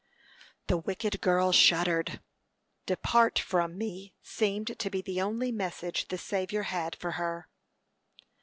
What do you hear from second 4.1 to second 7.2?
seemed to be the only message the Saviour had for